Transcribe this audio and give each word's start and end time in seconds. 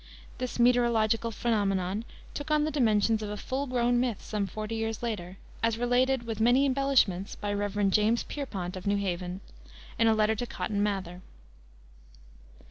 This 0.39 0.57
meterological 0.57 1.31
phenomenon 1.31 2.05
took 2.33 2.49
on 2.49 2.63
the 2.63 2.71
dimensions 2.71 3.21
of 3.21 3.29
a 3.29 3.37
full 3.37 3.67
grown 3.67 3.99
myth 3.99 4.19
some 4.19 4.47
forty 4.47 4.73
years 4.73 5.03
later, 5.03 5.37
as 5.61 5.77
related, 5.77 6.23
with 6.23 6.39
many 6.39 6.65
embellishments, 6.65 7.35
by 7.35 7.53
Rev. 7.53 7.91
James 7.91 8.23
Pierpont, 8.23 8.75
of 8.75 8.87
New 8.87 8.97
Haven, 8.97 9.41
in 9.99 10.07
a 10.07 10.15
letter 10.15 10.33
to 10.33 10.47
Cotton 10.47 10.81
Mather. 10.81 11.21